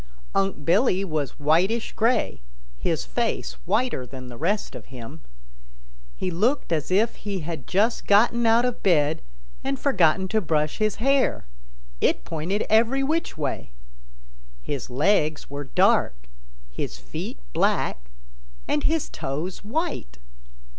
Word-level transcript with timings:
Unc' 0.33 0.65
Billy 0.65 1.05
was 1.05 1.37
whitish 1.39 1.91
gray, 1.91 2.41
his 2.79 3.05
face 3.05 3.53
whiter 3.67 4.03
than 4.03 4.29
the 4.29 4.35
rest 4.35 4.73
of 4.73 4.85
him. 4.87 5.21
He 6.17 6.31
looked 6.31 6.71
as 6.71 6.89
if 6.89 7.17
he 7.17 7.41
had 7.41 7.67
just 7.67 8.07
gotten 8.07 8.47
out 8.47 8.65
of 8.65 8.81
bed 8.81 9.21
and 9.63 9.79
forgotten 9.79 10.27
to 10.29 10.41
brush 10.41 10.79
his 10.79 10.95
hair; 10.95 11.45
it 12.01 12.23
pointed 12.23 12.65
every 12.67 13.03
which 13.03 13.37
way. 13.37 13.69
His 14.63 14.89
legs 14.89 15.51
were 15.51 15.65
dark, 15.65 16.15
his 16.71 16.97
feet 16.97 17.37
black 17.53 18.09
and 18.67 18.83
his 18.85 19.07
toes 19.07 19.63
white. 19.63 20.17